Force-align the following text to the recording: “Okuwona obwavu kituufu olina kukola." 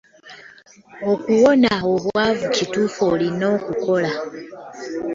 “Okuwona 1.11 1.71
obwavu 1.91 2.45
kituufu 2.55 3.01
olina 3.11 3.47
kukola." 3.65 4.11